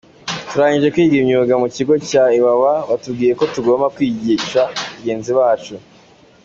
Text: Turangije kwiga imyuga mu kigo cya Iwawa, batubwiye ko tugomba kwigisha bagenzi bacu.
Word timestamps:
Turangije 0.49 0.91
kwiga 0.93 1.15
imyuga 1.21 1.53
mu 1.61 1.67
kigo 1.75 1.93
cya 2.09 2.23
Iwawa, 2.37 2.73
batubwiye 2.89 3.33
ko 3.39 3.45
tugomba 3.53 3.85
kwigisha 3.95 4.61
bagenzi 4.93 5.31
bacu. 5.39 5.75